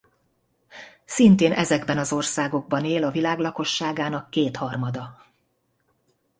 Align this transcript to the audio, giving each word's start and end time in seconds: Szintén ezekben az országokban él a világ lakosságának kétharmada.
Szintén 1.05 1.51
ezekben 1.51 1.97
az 1.97 2.11
országokban 2.13 2.85
él 2.85 3.03
a 3.03 3.11
világ 3.11 3.39
lakosságának 3.39 4.29
kétharmada. 4.29 5.25